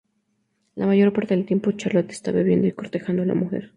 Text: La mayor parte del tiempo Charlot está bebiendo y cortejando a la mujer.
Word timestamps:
La 0.77 0.87
mayor 0.87 1.13
parte 1.13 1.35
del 1.35 1.45
tiempo 1.45 1.73
Charlot 1.73 2.09
está 2.09 2.31
bebiendo 2.31 2.65
y 2.65 2.71
cortejando 2.71 3.21
a 3.21 3.25
la 3.27 3.35
mujer. 3.35 3.69